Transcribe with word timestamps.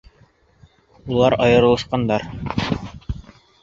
Улар 1.17 1.37
айырылышҡандар. 1.45 2.29